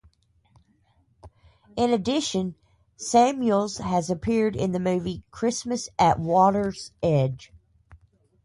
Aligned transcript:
In 1.75 1.91
addition, 1.93 2.55
Samuels 2.95 3.77
has 3.77 4.09
appeared 4.09 4.55
in 4.55 4.71
the 4.71 4.79
movie 4.79 5.21
"Christmas 5.29 5.89
At 5.99 6.17
Water's 6.17 6.91
Edge". 7.03 7.53